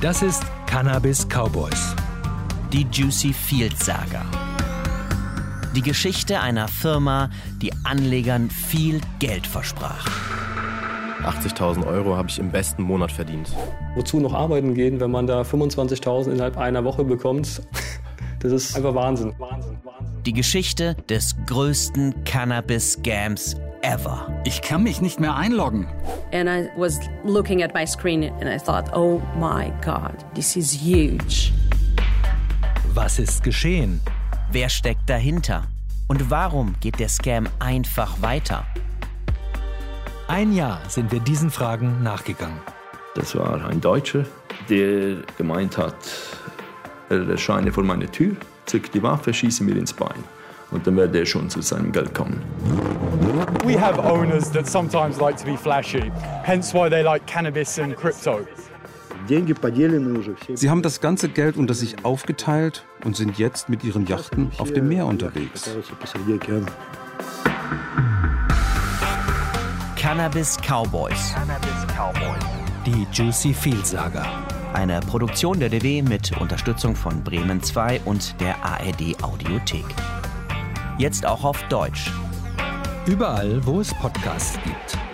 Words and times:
Das 0.00 0.22
ist 0.22 0.44
Cannabis 0.66 1.26
Cowboys. 1.26 1.96
Die 2.72 2.86
Juicy 2.92 3.32
Field 3.32 3.76
Saga. 3.76 4.24
Die 5.74 5.82
Geschichte 5.82 6.38
einer 6.40 6.68
Firma, 6.68 7.30
die 7.60 7.72
Anlegern 7.82 8.48
viel 8.48 9.00
Geld 9.18 9.44
versprach. 9.44 10.06
80.000 11.24 11.84
Euro 11.84 12.16
habe 12.16 12.28
ich 12.28 12.38
im 12.38 12.52
besten 12.52 12.84
Monat 12.84 13.10
verdient. 13.10 13.50
Wozu 13.96 14.20
noch 14.20 14.34
arbeiten 14.34 14.74
gehen, 14.74 15.00
wenn 15.00 15.10
man 15.10 15.26
da 15.26 15.42
25.000 15.42 16.30
innerhalb 16.30 16.56
einer 16.56 16.84
Woche 16.84 17.02
bekommt? 17.02 17.60
Das 18.38 18.52
ist 18.52 18.76
einfach 18.76 18.94
Wahnsinn. 18.94 19.34
Wahnsinn, 19.38 19.78
Wahnsinn. 19.82 20.22
Die 20.24 20.32
Geschichte 20.32 20.94
des 21.08 21.34
größten 21.46 22.22
Cannabis-Scams 22.22 23.56
ever. 23.82 24.42
Ich 24.44 24.62
kann 24.62 24.82
mich 24.82 25.00
nicht 25.00 25.20
mehr 25.20 25.34
einloggen. 25.34 25.86
And 26.32 26.48
I 26.48 26.68
was 26.76 27.00
looking 27.24 27.62
at 27.62 27.74
my 27.74 27.86
screen 27.86 28.24
and 28.24 28.44
I 28.44 28.58
thought, 28.58 28.92
oh 28.94 29.20
my 29.38 29.72
God, 29.84 30.24
this 30.34 30.56
is 30.56 30.72
huge. 30.72 31.52
Was 32.94 33.18
ist 33.18 33.42
geschehen? 33.42 34.00
Wer 34.50 34.68
steckt 34.68 35.08
dahinter? 35.08 35.64
Und 36.08 36.30
warum 36.30 36.74
geht 36.80 36.98
der 36.98 37.08
Scam 37.08 37.48
einfach 37.58 38.20
weiter? 38.22 38.64
Ein 40.26 40.52
Jahr 40.52 40.80
sind 40.88 41.12
wir 41.12 41.20
diesen 41.20 41.50
Fragen 41.50 42.02
nachgegangen. 42.02 42.60
Das 43.14 43.34
war 43.36 43.64
ein 43.64 43.80
Deutscher, 43.80 44.24
der 44.68 45.16
gemeint 45.36 45.76
hat, 45.78 45.96
er 47.08 47.28
erscheine 47.28 47.72
vor 47.72 47.84
meiner 47.84 48.10
Tür, 48.10 48.36
zückt 48.66 48.94
die 48.94 49.02
Waffe, 49.02 49.32
schieße 49.32 49.64
mir 49.64 49.76
ins 49.76 49.92
Bein. 49.92 50.22
Und 50.70 50.86
dann 50.86 50.96
werde 50.96 51.18
er 51.20 51.26
schon 51.26 51.48
zu 51.48 51.62
seinem 51.62 51.92
Geld 51.92 52.14
kommen. 52.14 52.42
We 53.64 53.80
have 53.80 53.98
owners 53.98 54.50
that 54.52 54.66
sometimes 54.66 55.18
like 55.18 55.36
to 55.38 55.44
be 55.44 55.56
flashy, 55.56 56.12
hence 56.44 56.74
why 56.74 56.90
they 56.90 57.02
like 57.02 57.26
cannabis 57.26 57.78
and 57.78 57.96
crypto. 57.96 58.40
Sie 60.54 60.70
haben 60.70 60.82
das 60.82 61.00
ganze 61.02 61.28
Geld 61.28 61.56
unter 61.58 61.74
sich 61.74 62.02
aufgeteilt 62.02 62.86
und 63.04 63.14
sind 63.14 63.38
jetzt 63.38 63.68
mit 63.68 63.84
ihren 63.84 64.06
Yachten 64.06 64.50
auf 64.56 64.72
dem 64.72 64.88
Meer 64.88 65.04
unterwegs. 65.04 65.68
Cannabis 69.96 70.56
Cowboys. 70.56 71.34
Die 72.86 73.06
Juicy 73.12 73.52
Field 73.52 73.86
Saga. 73.86 74.24
Eine 74.72 75.00
Produktion 75.00 75.60
der 75.60 75.68
DW 75.68 76.00
mit 76.02 76.40
Unterstützung 76.40 76.96
von 76.96 77.22
Bremen 77.22 77.62
2 77.62 78.00
und 78.06 78.40
der 78.40 78.64
ARD 78.64 79.22
Audiothek. 79.22 79.84
Jetzt 80.98 81.24
auch 81.24 81.44
auf 81.44 81.62
Deutsch. 81.68 82.10
Überall, 83.06 83.64
wo 83.64 83.80
es 83.80 83.94
Podcasts 83.94 84.58
gibt. 84.64 85.07